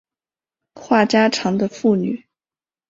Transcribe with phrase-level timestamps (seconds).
[0.73, 2.25] 话家常的妇女